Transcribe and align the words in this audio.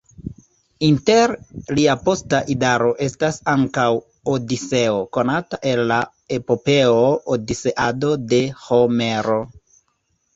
Inter 0.85 1.31
lia 1.79 1.95
posta 2.05 2.39
idaro 2.53 2.87
estas 3.07 3.37
ankaŭ 3.53 3.85
Odiseo, 4.35 4.95
konata 5.17 5.59
el 5.73 5.83
la 5.91 5.99
epopeo 6.39 6.97
Odiseado 7.37 8.11
de 8.33 8.41
Homero. 8.63 9.37